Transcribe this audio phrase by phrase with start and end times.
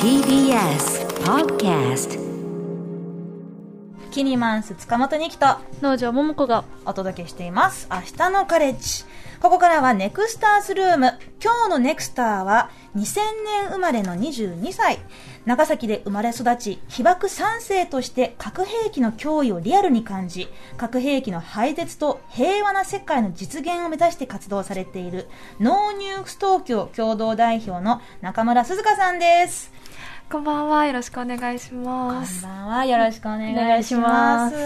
[0.00, 2.25] TBS Podcast
[4.16, 5.44] キニマンス塚本にきと
[5.82, 7.86] 農場桃子がお届けしています。
[7.92, 9.04] 明日のカレッジ。
[9.42, 11.18] ここからはネクスターズルーム。
[11.44, 15.00] 今日のネクスターは2000年生まれの22歳。
[15.44, 20.48] 長崎で生まれ育ち、被爆3世として核兵器の脅威をリアルに感じ、
[20.78, 25.28] 核兵器の廃絶と平和な世界の実現を目指して活動されている、
[25.60, 29.75] KNOW NUKES TOKYO 共同代表の中村涼香さんです。
[30.28, 31.70] こんばんはよろしくお願いします。
[31.70, 32.84] こんばんは。
[32.84, 34.56] よろしくお願いします。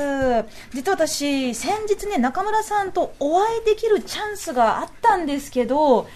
[0.72, 6.08] 実は私、先日ね、中村さんとお会いできるチャンスがあったんですけど、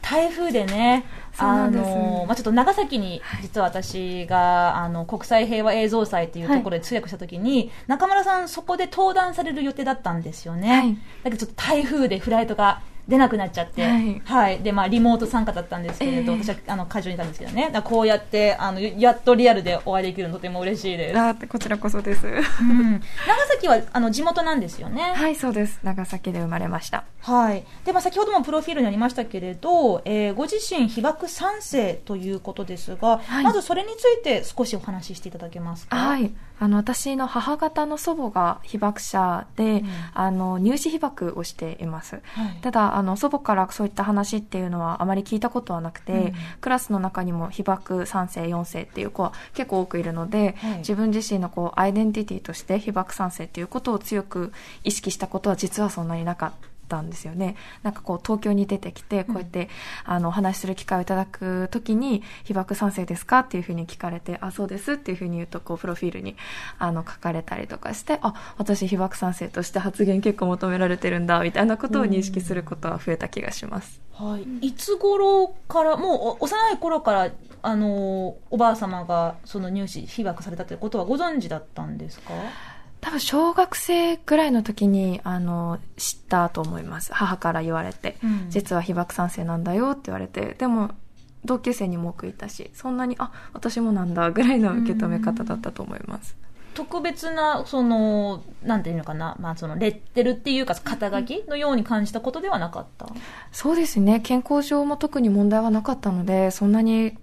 [0.00, 10.70] 台風でね、そうなんですの、まあ、ちょっと長崎に、実は私が、あの、国際平和映像祭っていうところで通訳したときに、中村さんそこで登壇される予定だったんですよね。
[10.70, 13.82] はいだけどちょっと台風でフライトが出なくなっちゃって、
[14.24, 21.18] はいで、まあ、リモート参加だったんですけれど、ええ私は、あの、会場にいたんですけどね、こうやって、あの、やっとリアルでお会いできるのとても嬉しいです。
[21.18, 25.12] あこちらこそですうん、長崎はあの地元なんですよね。
[25.14, 27.64] はいそうです長崎で生まれましたはい。
[27.84, 35.96] で、まあ、先ほどもプロフィールにありましたけれど、えーご自身被爆3世ということですが、はいまずそれについて少しお話ししていただけますか？。
[35.96, 39.84] はいいあの私の母方の祖母が被爆者で、ん。
[40.14, 42.22] あの入試被爆をしています。
[42.24, 42.58] はい。
[42.62, 46.32] ただあの祖母からそういった話っていうのはあまり聞いたことはなくて、うん。
[46.62, 50.78] クラスの中にも被爆3世4世っていう子は結構多くいるので、はい。
[50.78, 54.50] 自分自身のこうアイデンティティとして被爆3世っていうことを強く
[54.84, 57.56] 意識したことは実はそんなになかったんですよね。
[57.82, 59.68] なんかこう東京に出てきてこうやって、
[60.04, 63.40] あのお話しする機会をいただく時に被爆3世ですか？
[63.40, 66.36] っていうふうに聞かれてあそうですっていうふうに言うとこうプロフィールに
[66.78, 74.66] あの書かれたりとかしてあ私被爆3世として発言結構求められてるんだみたいなことを認識することは増えた気がします、はい。
[74.68, 77.30] いつ頃から、もうお幼い頃から、
[77.62, 82.32] あの、おばあ様がその入試被爆されたということはご存知だったんですか？
[83.04, 87.12] 多分小学生ぐらいの時にあの知ったと思います。
[87.12, 88.46] 母から言われて、うん。
[88.50, 90.54] 実は被爆3世なんだよって言われて。
[90.58, 90.90] でも
[91.44, 96.34] 同級生にも多くいたしそんなにあ私もなんだぐらいの受け止め方だったと思います、
[96.72, 103.06] 特別な、その、なんていうのかな、まあ、その、レッテルっていうか、肩書きのように感じたことではなかった？
[103.52, 104.20] そうですね。
[104.20, 107.18] 健康上も特に問題はなかったのでそんなに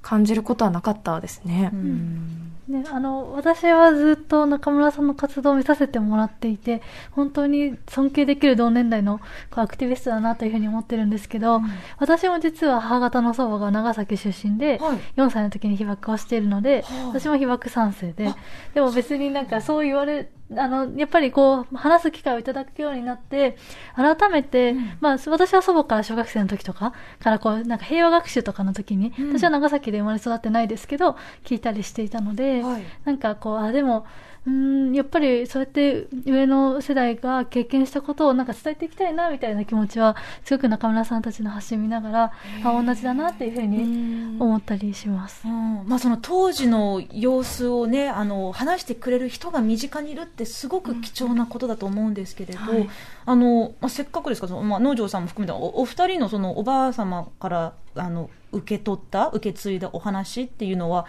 [0.00, 6.82] 感じることはなかったですね、うんね、あの私はずっと中村さんの活動を見させてもらっていて
[7.12, 9.18] 本当に尊敬できる同年代の
[9.50, 11.60] こうアクティビストだなというふうに思ってるんですけど、
[11.98, 14.98] 私も実は母方の祖母が長崎出身で、はい。
[15.16, 17.06] 4歳の時に被爆をしているので、はあ。
[17.08, 18.34] 私も被爆3世で
[18.74, 23.56] でも別になんかそう言われあのやっぱりこう話す機会をいただくようになって
[23.96, 29.32] 改めて、まあ、私は祖母から小学生の時とかからこうなんか平和学習とかの時に、うん。
[29.32, 32.82] 私は長崎で生まれ育ってないですけど聞いたりしていたので、はい。
[33.04, 34.06] なんかこう、あ、でも、
[34.46, 42.32] うーん、やっぱりそうやって上の世代が経験したことをなんか伝えていきたいなみたいな気持ちは、すごく中村さんたちの発信見ながら、
[42.64, 45.42] あ、同じだなっていうふうに思ったりします。
[45.44, 45.84] うん。
[45.86, 52.88] まあ、その当時の様子をねあの話してくれる人が身近にいるってすごく貴重なことだと思うんですけれど、はい。
[53.24, 61.06] あのまあ、せっかくですからその、まあ、農場さんも含めたおお二人のそのおばあ様からあの受け取った受け継いだお話っていうのは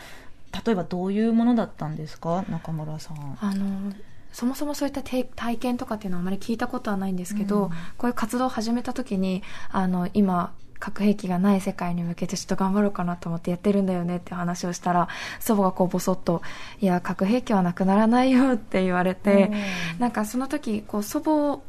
[0.66, 2.44] 例えばどういうものだったんですか？
[2.50, 3.38] 中村さん。
[3.42, 3.94] あの
[4.34, 7.70] そもそもそういった体体験とかっていうのはあまり聞いたことはないんですけど、うん。
[7.98, 15.08] こういう活動を始めた時にあの今核兵器がない世界に向けてちょっと頑張ろうかなと思ってやってるんだよねって話をしたら
[15.40, 16.44] 祖母がこうボソッと
[16.80, 19.52] 「いや核兵器はなくならないよ」って言われて、
[19.98, 21.62] なんかその時こう祖母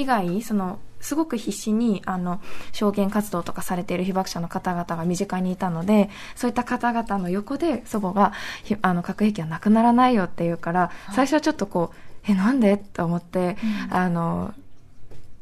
[0.00, 2.40] 以外そのすごく必死にあの
[2.72, 8.32] 証言活動とかされている被爆者の方々が身近にいたのでそういった方々の横で祖母が
[8.64, 12.74] ひあの核兵器はなくならないよって言うから最初はちょっとこうえなんで？
[12.74, 13.56] って思って、
[13.90, 14.52] あの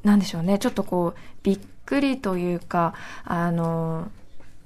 [0.05, 0.59] なんでしょうね。
[0.59, 4.09] ちょっとこうびっくりというかあの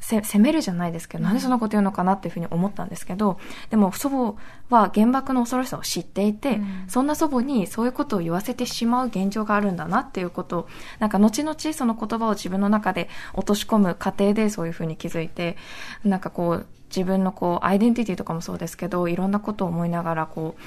[0.01, 3.39] せ責めるじゃないですけど、なんでそんなこと言うのかなっていうふうに思ったんですけど、
[3.69, 4.35] でも祖母
[4.75, 6.85] は原爆の恐ろしさを知っていて、うん。
[6.89, 10.69] そんな祖母にそういうことを言わせてしまう現状があるんだなっていうことを、
[10.99, 15.57] なんか後々その言葉を自分の中で落とし込む過程でそういうふうに気づいて、
[16.05, 20.61] なんかこう、自分のこう、アイデンティティとかもそうですけど、いろんなことを思いながらこう、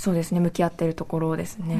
[0.00, 1.76] そうですね向き合っているところですね。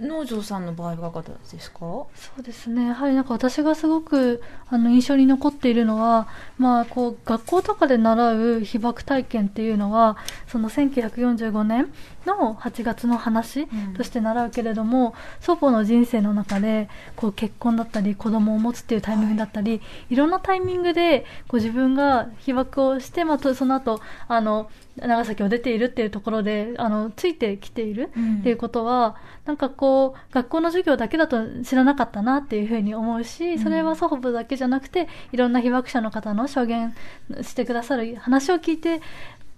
[0.00, 1.78] 農場さんの場合はいかがですか？
[1.80, 2.08] そ
[2.38, 2.86] うですね。
[2.86, 6.26] やはりなんか私がすごくあの印象に残っているのは、
[6.56, 11.92] まあ、こう学校とかで習う被爆体験っていうのはその1945年
[12.24, 28.10] の8月の話として習うけれども、うん、祖母の人生の中でこう結婚だったり子供を持つっていうタイミングだったり、はい、いろんなタイミングでこう自分が被爆をして、まあ、その後あの長崎を出ているっていうところであのついてきている
[28.40, 29.14] っていうことは、うん、
[29.46, 36.94] なんかこう学校の授業だけだと知らなかったなっていうふうに思うしそれは祖父母だけじゃなくていろんな被爆者の方の証言
[37.42, 39.00] してくださる話を聞いて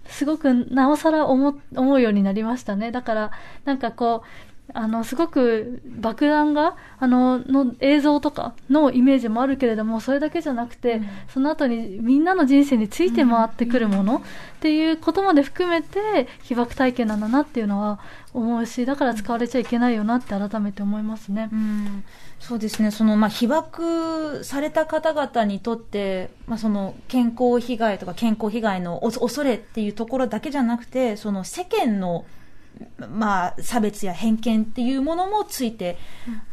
[0.07, 2.91] すごくなおさら思思うようになりましたね。
[2.91, 3.31] だから
[3.65, 14.21] なんかこうあの、すごく爆弾が、あの、の映像とかのイメージもあるけれども、それだけじゃなくて、うん、その後にみんなの人生について回ってくるものっ
[14.59, 17.99] ていうことまで含めて、被爆体験なんだなっていうのは
[18.33, 21.49] 思うし、だから使われちゃいけないよなって改めて思いますね。
[21.51, 22.03] うん、
[22.39, 22.91] そうですね。
[22.91, 32.25] その、まあ、被爆された方々にとって、まあ、その、健康被害とか健康被害の恐れっていうところだけじゃなくて、その世間の
[33.09, 35.97] まあ、差別や偏見っていうものもついて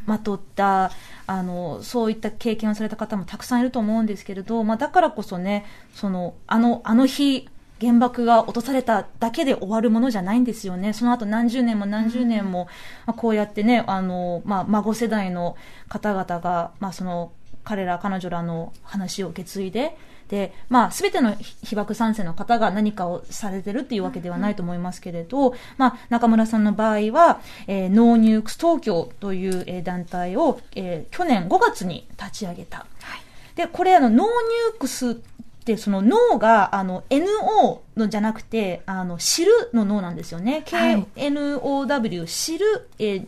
[0.06, 0.91] まとった、
[1.26, 7.49] あの、そういった経験をされた方もたくさんいると思うんですけれど、まあ、だからこそね、その、あの、あの日、
[7.81, 10.93] 原爆が落とされただけで終わるものじゃないんですよね。
[10.93, 12.69] その後何十年も何十年も、
[13.05, 15.56] まあ、こうやってね、あの、まあ、孫世代の
[15.88, 17.32] 方々が、まあ、その、
[17.65, 19.97] 彼ら、彼女らの話を受け継いで、
[20.35, 32.79] で、まあ、すべての被爆三世の方が何かをされてるっていうわけではないと思いますけれど、まあ、中村さんの場合は、えー、 KNOW NUKES TOKYO という、えー、団体を、えー、去年5月に立ち上げた。
[32.79, 35.21] はい、で、これあの、ノーニュークス
[35.65, 40.65] で、その NO が、あの、NO のじゃなくて、あの、知るの KNOW なんですよね。
[40.67, 43.27] KNOW、知る、えー、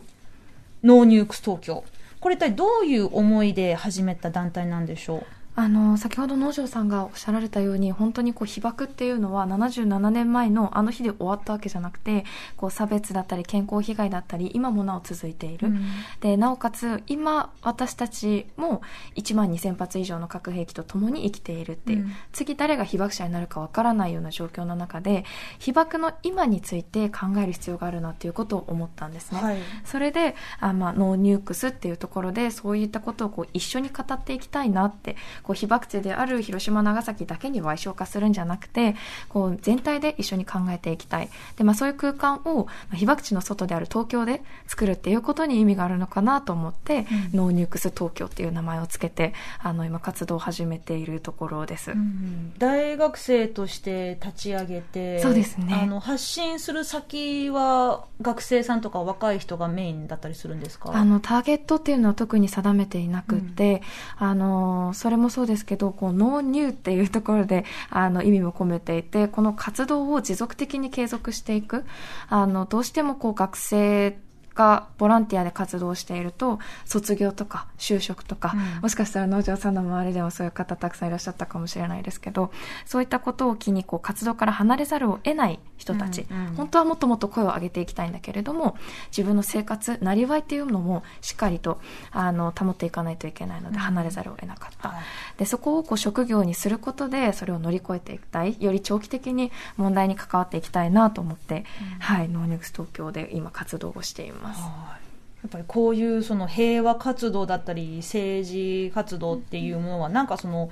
[0.83, 1.85] KNOW NUKES TOKYO。
[2.19, 5.36] これ一体どういう思いで始めた団体なんでしょう？
[5.59, 12.25] あの先ほど能條さんがおっしゃられたように本当にこう被爆っていうのは77年前のあの日で終わったわけじゃなくて
[12.57, 15.81] こう差別だったり健康被害だったり今もなお続いている、うん、
[16.21, 18.83] でなおかつ今私たちも
[19.15, 25.25] 1万2000発以上の核兵器とともに生きているっていう、うん、次誰が被爆者になるかわからないような状況の中で
[25.57, 35.15] 被爆の今について考える必要があるなっていうことを思ったんですね、はい、それであ、まあ、 KNOW NUKES っていうところでそういったことをこう一緒に語っていきたいなって
[35.47, 38.97] こう被爆地である広島長崎だけに矮小化するんじゃなくて
[39.29, 41.29] こう全体で一緒に考えていきたい。
[41.55, 49.33] で、まあ、そういう空間を被爆地の外である東京で作るっていうことに意味があるのかなと思って、うん、 KNOW NUKES TOKYO っていう名前をつけて
[49.63, 55.79] あの今活動を始めているところです、うん、大学生として立ち上げてそうですね。
[55.83, 60.91] あの発信する先は学生さんとか若い人がメインだったりするんですか？
[60.93, 63.83] あのターゲットっていうのは特に定めていなくて、
[64.19, 71.85] うん、あのそれもそうですけど、こう、ノーニューっていうところで、あの、意味も込めていて、この活動を持続的に継続していく。
[72.27, 74.17] あの、どうしてもこう、学生
[74.57, 82.51] がボランティアで活動していると卒業とか就職とか、うん、もしかしたら農場さんの周りでもそういう方たくさんいらっしゃったかもしれないですけど
[82.85, 88.75] そういったことを機にこう活動から離れざるを得ない人たち、うんうん、本当はもっともっと声を上げていきたいんだけれども
[89.15, 91.79] 自分の生活なりわいっていうのもしっかりと
[92.11, 95.03] あの保っていかないといけないので離れざるを得なかった、うんはい、
[95.37, 98.57] でそこをこう職業にすることでそれを乗り越えていきたい。
[98.59, 104.61] より長期的に問題に関わっていきたいなと思って、うん、はい KNOW NUKES 東京で今活動をしていますます。
[104.61, 110.69] やっぱりこういうその平和活動だったり政治活動っていうものはなんかその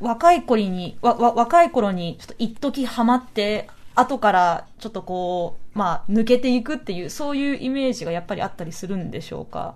[0.00, 9.74] 若い頃にわわ若い頃にちょっと一時ハマって後からちょっとこうまあ抜けていくっていうそういうイメージがやっぱりあったりするんでしょうか？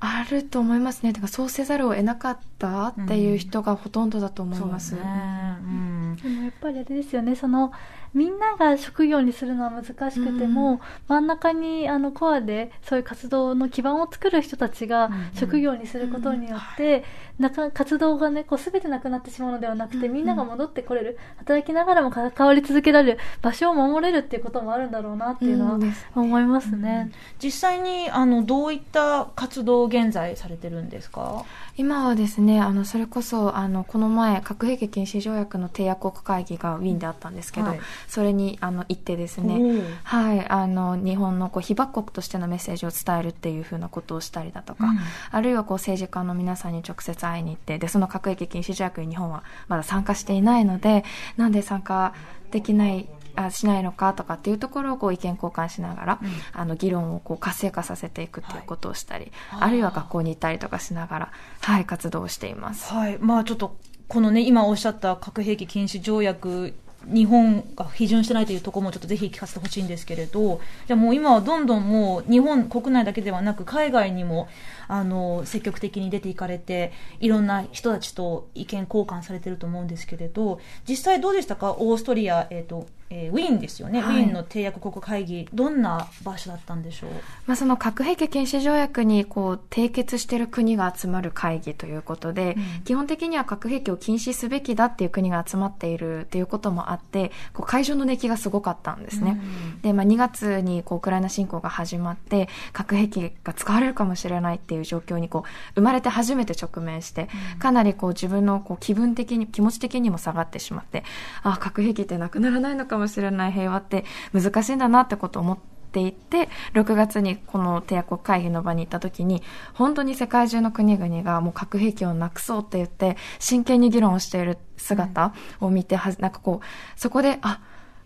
[0.00, 1.12] あると思いますね。
[1.12, 4.94] だからそうせざるを得なかったっていう人がほとんどだと思います。
[4.94, 7.36] うん、ねうん、でもやっぱりあれですよね。
[7.36, 7.72] その
[8.14, 17.04] みんなが職業にするのは難しくても、うん、真ん中にあのコアでそういう活動の基盤を作る人たちが職業にすることによって、
[17.38, 21.18] なか活動がねこう全てなくなってしまうのではなくて、みんなが戻ってこれる。
[21.38, 25.78] 働きながらも関わり続けられる場所を守れるっていうこともあるんだろうなっていうのは
[26.14, 27.10] 思いますね、
[27.42, 31.44] 実際にあのどういった活動を現在されてるんですか？
[31.76, 37.80] 今はですねあのそれこそあのこの前核兵器禁止条約の締約国会議がウィーンであったんですけど、はい。
[38.06, 44.98] それにあの行ってですね、はい、あの日本のこう被爆国としてのメッセージを伝えるっていうふうなことをしたりだとか、うん、
[45.30, 51.04] あるいはこう政治家の皆さんに直接会いに行ってでその核兵器禁止条約に日本はまだ参加していないので
[51.36, 52.14] なんで参加
[52.50, 62.92] できないあしないのかとかっていうところをこう意見交換しながら、うんあの議論をこう活性化させていくっていうことをしたり、はいあるいは学校に行ったりとかしながら、はい、活動をしています。
[62.92, 63.18] はい。
[63.18, 63.76] まあちょっと、
[64.08, 66.74] このね、今おっしゃった核兵器禁止条約、
[67.06, 74.48] 日本が批准してないというところもちょっとぜひ聞かせてほしいんですけれど、じゃあもう今はどんどんもう日本国内だけではなく海外にも、
[74.88, 81.72] あの、積極的に出ていかれて、いろんな人たちと意見交換されてると思うんですけれど、実際どうでしたか？
[81.72, 84.16] オーストリア、えっ、と、えーウィーンですよね、はい。
[84.16, 87.10] ウィーンの締約国会議、どんな場所だったんでしょう？
[87.46, 92.82] まあ、その核兵器禁止条約にこう締結している国が集まる会議ということで、うん。
[92.84, 99.40] 基本的には核兵器を禁止すべきだっていう国が集まっているっていうこともあってこう会場の熱気がすごかったんですね。
[99.74, 99.80] うん。
[99.82, 111.04] で、まあ、2月にこうウクライナ侵攻が始まって核兵器が使われるかもしれないっていう状況にこう生まれて初めて直面して、かなりこう自分のこう気分的に気持ち的にも下がってしまって
[111.42, 115.58] あ核兵器ってなくならないのかもしれない平和って難しいんだなってことを思っ
[115.92, 119.42] ていて6月にこの締約国会議の場に行った時に
[119.74, 127.60] 本当に世界中の国々がもう核兵器をなくそうって言って真剣に議論をしている姿を見てはなんかこうそこであ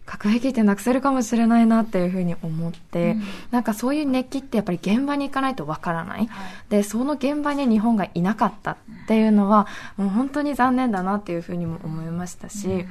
[0.08, 3.22] 核兵器ってなくせるかもしれないなっていうふうに思って、うん。
[3.50, 6.30] なんかそういう熱気ってやっぱり現場に行かないとわからない、
[6.70, 8.76] でその現場に日本がいなかったっ
[9.06, 9.66] ていうのは
[9.98, 12.86] もう本当に残念だなっていうふうにも思いましたし、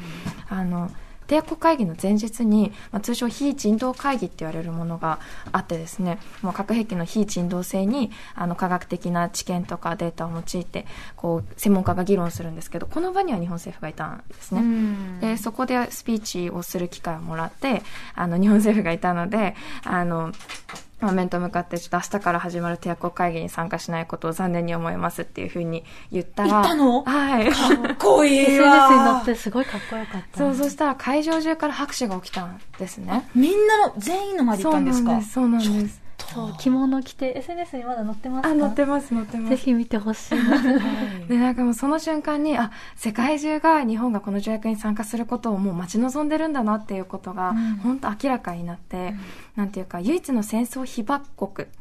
[0.48, 0.92] あの
[1.27, 5.19] 締約国会議の前日に、まあ、通称非人道会議って言われるものが
[5.51, 14.62] あってですねもう核兵器の非人道性にあの科学的な知見とかデータを用いてこう専門家が議論するんですけどこの場には日本政府がいたんですね。
[14.62, 17.81] うんでそこでスピーチをする機会をもらって
[18.15, 27.04] あの日本政府がいたのであのまあ面と向かってちょっと明日から始まる締約国会議に参加しないことを残念に思いますっていうふうに言ったら言ったの？
[27.04, 27.51] はい。
[27.51, 30.38] かっこいい SNS わに乗ってすごいかっこよかった。
[30.38, 33.30] そうそしたら会場中から拍手が起きたんですね。
[33.36, 35.22] みんなの全員の前で行ったんですか？
[35.22, 38.50] そうなんですそうなんですそう着物着て SNS にまだ載ってますか？
[38.50, 39.50] あ載ってます載ってます。
[39.50, 40.62] ぜひ見てほしいな。
[41.29, 47.75] でなんかもうその瞬間にあ世界中が日本がこの条約に参加することをもう待ち望んでるんだなっていうことがうん。
[47.77, 49.15] 本当明らかになって、
[49.55, 51.71] なんていうか唯一の戦争被爆国っ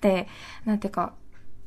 [0.00, 0.28] て
[0.64, 1.12] なんていうか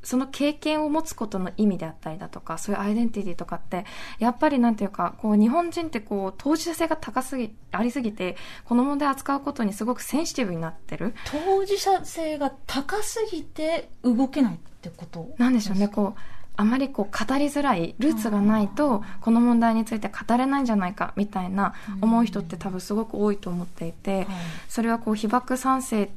[0.04, 3.86] その経験を持つことの意味であったりだとかそういうアイデンティティとかって
[4.18, 11.14] やっぱりなんていうかこう日本人ってこう当事者性が高すぎありすぎてこの問題を扱うことにすごくセンシティブになってる。
[11.26, 16.20] 当事者性が高すぎて動けないってことなんでしょうね、こう、
[16.56, 24.28] あまりこう語りづらい、ルーツがないと、この問題について語れないんじゃないか、みたいな思う人って多分すごく多いと思っていて、
[24.68, 26.10] それはこう被爆賛成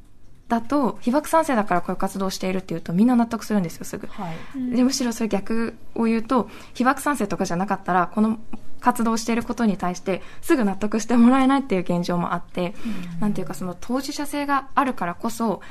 [0.53, 4.07] だと、被爆賛成だからこういう活動をしているっていうとみんな納得するんですよ、すぐ。
[4.07, 4.77] はい。
[4.77, 8.39] でむしろそれ逆を言うと被爆賛成とかじゃなかったらこの
[8.81, 12.75] 活動をしていることに対してすぐ納得してもらえないっていう現状もあって、
[13.21, 15.63] なんていうかその当事者性があるからこそ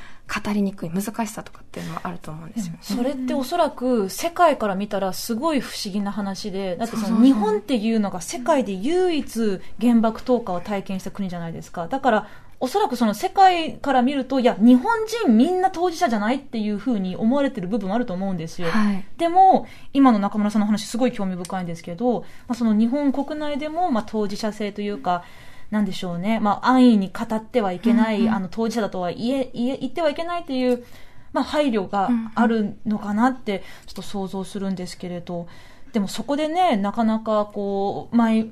[0.44, 2.72] 語りにくい難しさとかっていうのはあると思うんですよ。
[2.72, 2.78] ね。
[2.80, 11.88] それっておそらく世界から見たらすごい不思議な話でだってその日本っていうのが世界で唯一原爆投下を体験した国じゃないですか。
[11.88, 12.28] だから
[12.62, 19.04] おそらくその世界から見るといや日本人みんな当事者じゃないっていうふうに思われてる部分もあると思うんですよ、はい。
[19.18, 25.24] でも今の中村さんの話すごい興味深いんですけど、まあ、その日本国内でもまあ当事者性というか
[25.72, 28.34] なんでしょうね、まあ、安易に語ってはいけない、うんうん。
[28.34, 30.84] あの当事者だとは言え言え言ってはいけないという、
[31.32, 35.48] まあ、配慮があるのかなってちょっと想像するんですけれど。
[35.92, 38.46] でもそこでね、なかなかこう、前、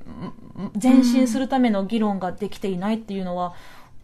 [0.81, 3.55] 前進するための議論ができていないっていうのは、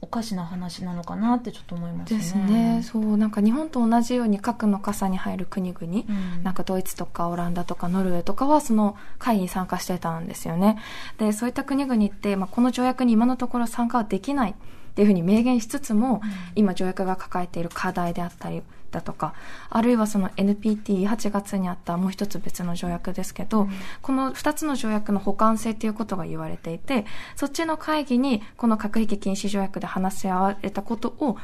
[0.07, 2.19] おかしな話なのかなってちょっと思いますね。
[2.19, 2.81] ですね。
[2.85, 10.79] そう、なんか日本と同じように核の傘に入る国々、うんなんかドイツとかオランダとかノルウェーとかはその会議に参加してたんですよね。
[11.19, 14.55] で、そういった国々って、まあ、この条約に今のところ参加はできない
[14.97, 16.23] っていうふうに明言しつつも、
[16.55, 19.35] 今条約が抱えている課題であったりだとか、
[19.69, 23.69] あるいはその NPT8 月にあったもう一つ別の条約ですけど、
[24.01, 31.37] この二つの条約の補完性ということが言われていて、そっちの会議にこの核兵器禁止条約で話し合われたことを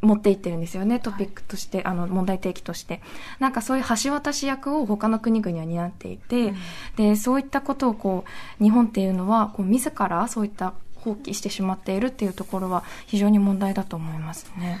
[0.00, 3.00] 持っていってるんですよね、トピックとして、あの、問題提起として。
[3.38, 6.54] なんかそういう橋渡し役を他の国々は担っていて、
[6.96, 8.24] で、そういったことをこ
[8.60, 10.74] う、日本っていうのは、こう、自らそういった
[11.06, 14.78] 放棄してしまっているっていうところは非常に問題だと思いますね。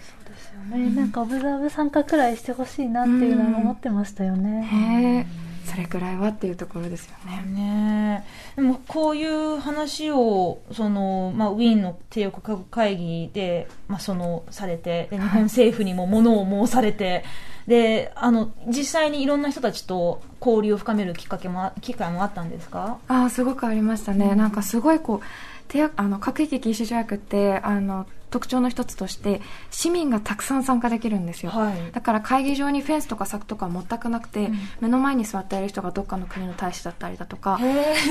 [0.00, 0.90] そうですよね。
[0.94, 5.26] なんかオブザーブ参加くらいしてほしいなっていうのは思ってましたよね。
[5.64, 7.42] それぐらいはっていうところですよね。
[7.46, 8.24] ね
[8.56, 17.24] えでもこういう話をその、まあ、ウィーンの締約国会議で、まあ、そのされてで日本政府にも物を申されて、
[17.66, 22.98] であの実際にいろんな人たちと交流を深めるきっかけもあ機会もあったんですか？
[23.08, 24.34] ああ、すごくありましたね。
[24.34, 31.92] なんかすごいこう、あの核兵器禁止条約ってあの特徴の一つとして市民がたくさん参加できるんですよ、はい。
[31.92, 34.58] だから会議場にフェンスとか柵とかは全くなくて、うん。
[34.80, 37.60] 目の前に座っている人がどっかの国の大使だったりだとか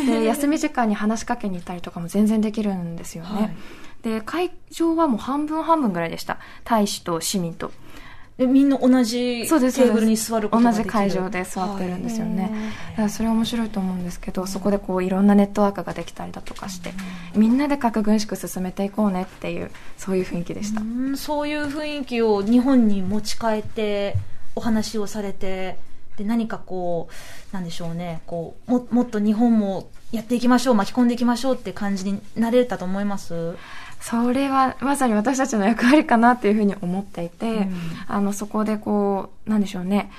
[0.08, 3.56] で休み時間に話しかけに行ったりとかも全然できるんですよね、はい。
[4.01, 6.38] で会場はもう半分半分ぐらいでした。
[6.63, 7.72] 大使と市民と
[8.38, 10.90] でみんな同じテーブルに座ること同ができる？
[10.90, 12.52] じ会場で座ってるんですよね、はい。
[12.52, 12.58] だ
[12.96, 16.94] からそれは面白いと思うんですけどそこでこういろんなネットワークができたりだとかして、
[17.36, 24.16] みんなで核軍縮進めていこうねっていうそういう雰囲気でした、うんそういう雰囲気を日本に持ち帰って
[24.56, 25.78] お話をされて
[26.18, 27.10] で何かこ
[27.52, 28.22] うなんでしょうね。
[28.25, 33.56] こうももっと日本もやっていきましょう巻き込んでいきましょうって感じになれたと思います？
[34.03, 37.74] それはまさに私たちの役割かなっていうふうに思っていて、うん。
[38.05, 40.12] あのそこでこうなんでしょうね。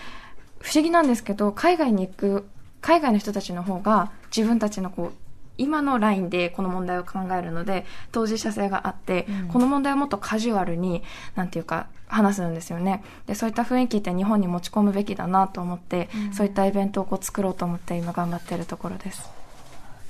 [0.61, 2.49] 不思議なんですけど海外に行く
[2.81, 5.13] 海外の人たちの方が自分たちのこう
[5.59, 9.49] 今のラインでこの問題を考えるので当事者性があって、うん。
[9.49, 11.03] この問題をもっとカジュアルに
[11.35, 13.05] なんていうか話すんですよね。
[13.27, 19.29] でそういった雰囲気って日本に持ち込むべきだなと思って、そういったイベントをこう作ろうと思って今頑張っているところです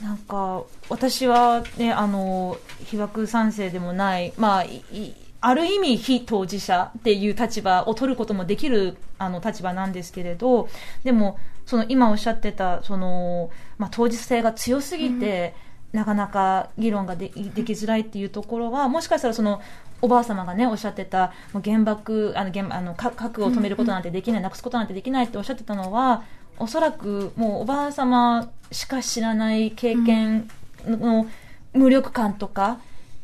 [0.02, 10.70] なんか私はねあの被爆賛成でもないまあいいある意味非当事者っていう立場を取ることもできるあの立場なんですけれど
[11.04, 15.54] でもその今おっしゃってたその、まあ、当事性が強すぎて、
[15.92, 19.62] なかなか議論がでできづらいっていうところはもしかしたらその
[20.02, 26.24] おばあ様がねおっしゃってたもう原爆あの原あの核核を止めることなんてできない、なくすことなんてできないっておっしゃってたのは
[26.58, 30.49] おそらくもうおばあ様しか知らない経験
[30.87, 31.26] の
[31.73, 32.80] 無力感とか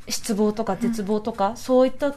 [0.09, 2.15] 失望とか絶望とか、そういった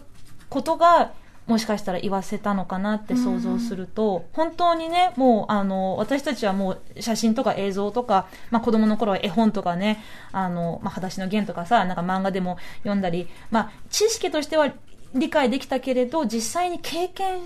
[0.49, 1.11] ことが
[1.45, 10.01] もしかしたら言わせたのかなって想像すると、本当にねもうあの私たちはもう写真とか映像とか、まあ、子供の頃は絵本とかね
[10.31, 14.73] あの、まあ、裸足の弦とかさなんか漫画でも読んだり、まあ、知識としては
[15.13, 17.41] 理解できたけれど実際に経験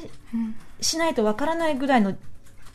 [0.80, 2.16] しないとわからないぐらいの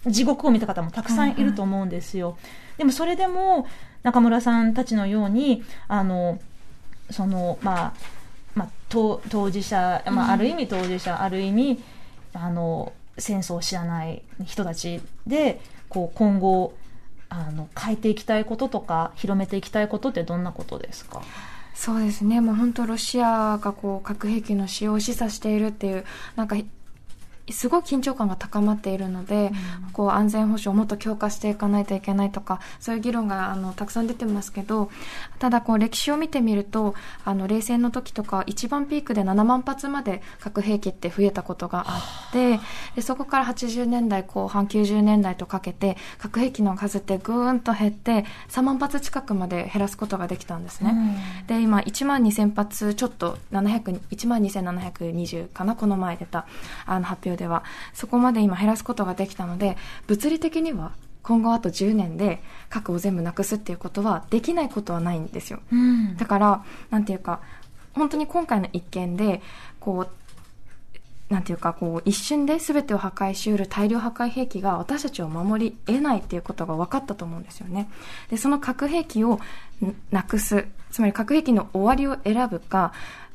[0.07, 2.37] 地獄を見た方もたくさんいると思うんですよ。
[2.79, 3.67] でもそれでも
[4.03, 6.41] 中村さんたちのようにあの
[7.11, 7.93] そのまあ
[8.55, 11.83] まあ、当当事者、まあ、ある意味当事者、ある意味
[12.35, 16.75] あの戦争を知らない人たちでこう今後
[17.29, 21.23] あの変えていきたいこととか広めていきたいことってどんなことですか？
[21.75, 26.05] そうですね、もう本当、ロシアがこう核兵器の使用を示唆しているっていう、
[26.37, 26.57] なんか、
[27.53, 29.53] すごい緊張感が高まっているので、
[29.93, 34.91] こう安全保障をもっと強化していかないといけないとか、そういう議論があのたくさん出てますけど、
[35.39, 42.61] ただこう歴史を見てみると、あの冷戦の時とか、一番ピークで7万発まで核兵器って増えたことがあって、
[42.97, 51.43] でそこから80年代後半、90年代とかけて、核兵器の数ってぐーんと減って、3万発近くまで減らすことができたんですね。
[51.47, 56.47] で今1万2000発ちょっと700 1万2720かなこの前出た
[56.87, 59.77] あの発表ではそこまで今減らすことができたので
[60.07, 65.61] 物理的には今後あと10年で核を全部なくすっていうことはできないことはないんですよ。
[65.73, 66.17] うん。
[66.17, 67.41] だからなんていうか
[67.93, 69.41] 本当に今回の一件で
[69.79, 77.89] こうなんていうかこう一瞬で全てを破壊しうる大量破壊兵器が私たちを守り得ないっていうことが分かったと思うんですよね。
[78.29, 79.41] でその核兵器をん
[80.11, 82.93] なくすつまり核兵器の終わりを選ぶか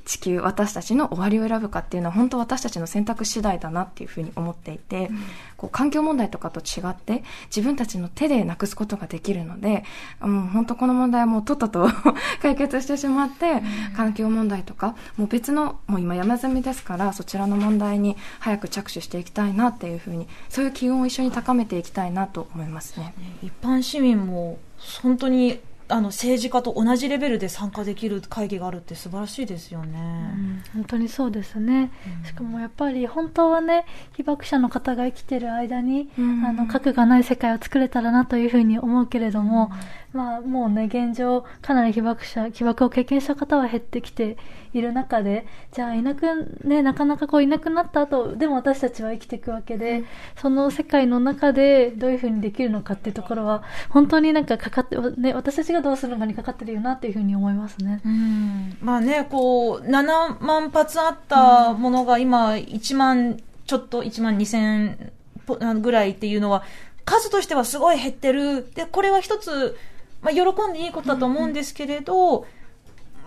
[0.07, 5.11] 地球私たちの終わりを選ぶかっていうのは本当私たちの選択次第だなっていうふうに思っていて、
[5.57, 9.83] こう環境問題とかと違って自分たちの手でなくすことができるので、
[10.21, 11.89] うん、本当この問題はもうとっとと
[12.41, 13.61] 解決してしまって、
[13.97, 23.13] 環境問題とかもう別のもう今山積みですからそちらの問題に早く着手していきたいなっていうふうにそういう機運を一緒に高めていきたいなと思いますね。
[23.43, 24.57] 一般市民も
[25.01, 25.59] 本当に
[25.89, 29.99] あの政治家と同じレベルで参加できる会議があるって素晴らしいですよね。
[30.33, 31.91] うん本当にそうですね、
[32.25, 36.45] しかもやっぱり本当はね被爆者の方が生きてる間に、うん。
[36.45, 39.71] あの核がない世界を作れたらなというふうに思うけれども、
[40.17, 44.37] まあもうね現状かなり被爆者被爆を経験した方は減ってきて
[44.73, 46.25] いる中でじゃあいなく
[46.63, 50.03] ねなかなかこういなくなった後でも私たちは生きていくわけで、
[50.41, 58.01] その世界の中でどういうふうにできるのかっていうところは本当になんかかかってね私たちがどうするのかにかかってるよなっていうふうに思いますね。
[58.05, 65.11] うんまあね、こう、7万発あったものが今、1万ちょっと、1万2000
[65.45, 66.63] ぽあのぐらいっていうのは、
[67.05, 68.71] 数としてはすごい減ってる。
[68.73, 69.77] で、これは一つ、
[70.21, 72.45] まあ、喜んでいいことだと思うんですけれど、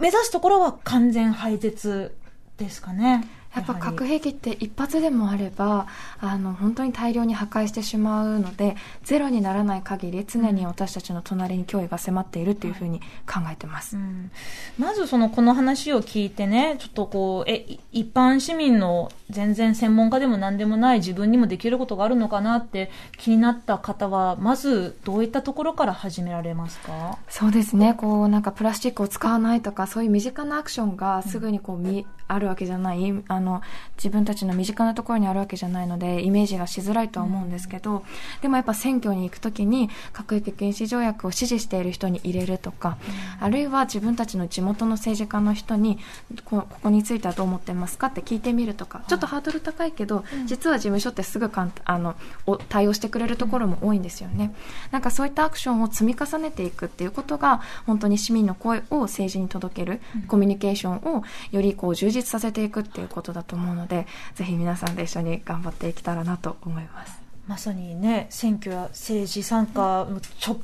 [0.01, 2.17] 目指すところは完全廃絶
[2.57, 3.27] ですかね。
[3.55, 5.87] やっぱ核兵器って一発でもあれば
[6.21, 14.31] あの本当に大量に破壊してしまうのでゼロにならない限り常に私たちの隣に脅威が迫っているっていうふうに考えてます、うん。
[14.79, 27.19] まずそのこの話を聞いてね、ちょっとこう、え、い一般市民の全然専門家でも何でもない自分にもできることがあるのかなって気になった方は、まずどういったところから始められますか？
[27.29, 27.95] そうですね。
[27.95, 33.63] こうなんかプラスチックを使わないとかそういう身近なアクションがすぐにこう見、あるわけじゃないあの
[33.97, 38.05] 自分たちの身近なところにあるわけじゃないのでイメージがしづらいとは思うんですけど、
[38.43, 42.99] でもやっぱ選挙に行くときに核兵器禁止条約を支持している人に入れるとか、
[43.41, 45.99] あるいは自分たちの地元の政治家の人に
[46.45, 52.17] こここについてはどう思ってますかって聞いてみるとかちょっとハードル高いけど、実は事務所ってすぐ簡単あの
[52.47, 54.55] お対応してくれるところも多いんですよね。
[54.91, 67.21] なんかそういったアクションを積み重ねていくっていうことが本当に市民の声を政治に届ける、コミュニケーションをよりこう充実させていくっていうことだと思うのでぜひ皆さんで一緒に頑張っていけたらなと思います。
[67.47, 70.61] まさにね、選挙や政治参加の直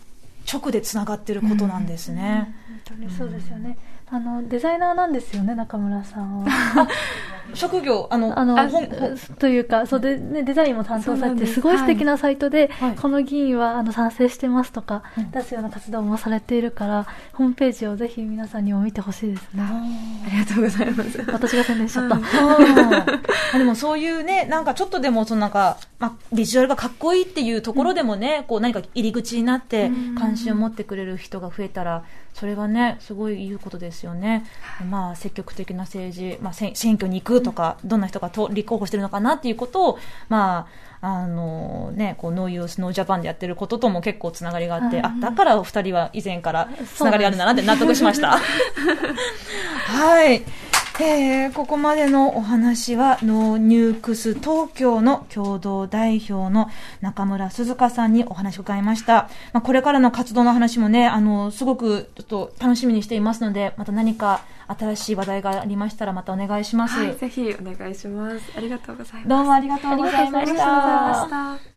[0.53, 2.55] 直でつながってることなんですね。
[2.85, 3.77] 本当にそうですよね。
[4.09, 6.89] あの、デザイナーなんですよね、中村さんは。
[7.55, 8.57] 職業、あの、あの、
[9.39, 11.55] というか、そうで、ね、デザインも担当されて、す。
[11.55, 12.95] すごい素敵なサイトで、はい。
[12.95, 15.31] この議員は、あの、賛成してますとか、うん。
[15.31, 19.63] 出すような活動もされているから、ホームページをぜひ皆さんにも見てほしいですね。
[19.65, 21.25] ありがとうございます。
[21.33, 22.17] 私が宣伝しちゃった。
[22.17, 22.25] うん。
[22.25, 30.15] あでもそういうね、なんかちょっとでもそのなんか、まあ、ビジュアルがかっこいいっていうところでもね、こう何か入り口になってうん。
[30.15, 34.45] 関心を持ってくれる人が増えたら、それはね、すごいいいことですよね。
[34.89, 40.69] まあ、積極的な政治、まあ、選挙に行くとか、どんな人がと立候補してるのかなっていうことを、ま
[41.01, 48.39] あ、あのね、こう、 NO YOUTH NO JAPAN でやってることとも結構つながりがあって、うんあ、だからお二人は以前からつながりがあるんだなって納得しました。
[49.87, 50.43] はい。
[50.99, 56.69] えーここまでのお話は、 KNOW NUKES TOKYO の共同代表の
[57.01, 59.29] 中村涼香さんにお話を伺いました。
[59.53, 66.99] まあ、これからの活動の話もね、あの、すごくちょっと楽しみにしていますので、また何か新しい話題がありましたらまたお願いします。
[66.99, 68.53] はい、ぜひお願いします。
[68.57, 69.29] ありがとうございます。
[69.29, 71.59] どうもありがとうございましありがとうございまた。
[71.59, 71.71] した。